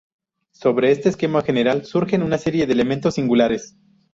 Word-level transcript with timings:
Sobre 0.53 0.89
este 0.89 1.09
esquema 1.09 1.43
general 1.43 1.85
surgen 1.85 2.23
una 2.23 2.39
serie 2.39 2.65
de 2.65 2.73
elementos 2.73 3.13
singulares. 3.13 3.77